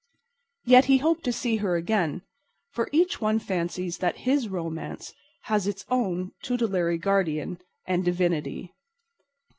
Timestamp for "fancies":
3.37-3.99